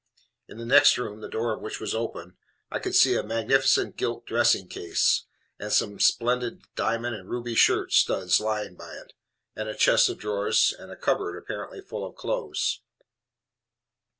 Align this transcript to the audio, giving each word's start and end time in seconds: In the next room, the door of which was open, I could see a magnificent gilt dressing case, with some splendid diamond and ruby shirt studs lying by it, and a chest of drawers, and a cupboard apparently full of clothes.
In 0.47 0.57
the 0.57 0.65
next 0.65 0.97
room, 0.97 1.21
the 1.21 1.29
door 1.29 1.53
of 1.53 1.61
which 1.61 1.79
was 1.79 1.93
open, 1.93 2.35
I 2.71 2.79
could 2.79 2.95
see 2.95 3.13
a 3.15 3.21
magnificent 3.21 3.97
gilt 3.97 4.25
dressing 4.25 4.67
case, 4.67 5.25
with 5.59 5.73
some 5.73 5.99
splendid 5.99 6.63
diamond 6.73 7.15
and 7.15 7.29
ruby 7.29 7.53
shirt 7.53 7.93
studs 7.93 8.39
lying 8.39 8.73
by 8.73 8.93
it, 8.95 9.13
and 9.55 9.69
a 9.69 9.75
chest 9.75 10.09
of 10.09 10.17
drawers, 10.17 10.73
and 10.75 10.89
a 10.91 10.95
cupboard 10.95 11.37
apparently 11.37 11.81
full 11.81 12.03
of 12.03 12.15
clothes. 12.15 12.81